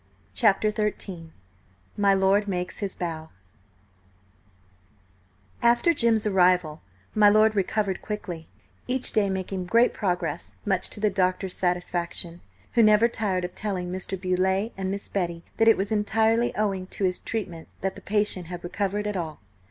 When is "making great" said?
9.29-9.93